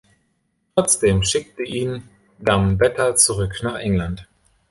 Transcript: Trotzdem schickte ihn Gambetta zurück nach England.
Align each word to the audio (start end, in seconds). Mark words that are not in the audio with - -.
Trotzdem 0.75 1.21
schickte 1.21 1.61
ihn 1.61 2.09
Gambetta 2.43 3.15
zurück 3.15 3.59
nach 3.61 3.75
England. 3.75 4.27